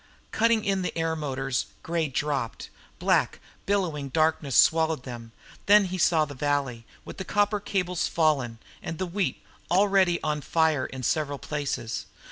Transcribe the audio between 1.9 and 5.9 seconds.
dropped. Black, bellowing darkness swallowed them. Then